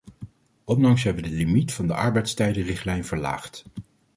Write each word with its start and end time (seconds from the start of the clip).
Onlangs 0.63 1.03
hebben 1.03 1.23
we 1.23 1.29
de 1.29 1.35
limiet 1.35 1.77
in 1.79 1.87
de 1.87 1.93
arbeidstijdenrichtlijn 1.93 3.05
verlaagd. 3.05 3.63